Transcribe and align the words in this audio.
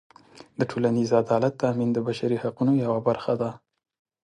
د 0.59 0.61
ټولنیز 0.71 1.09
عدالت 1.23 1.53
تأمین 1.63 1.89
د 1.93 1.97
بشري 2.07 2.37
حقونو 2.43 2.73
یوه 2.85 2.99
برخه 3.07 3.33
ده. 3.41 3.49